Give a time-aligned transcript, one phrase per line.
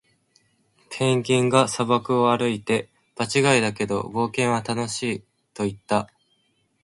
[0.89, 5.21] ペンギンが砂漠を歩いて、「場違いだけど、冒険は楽しい！」
[5.53, 6.09] と言った。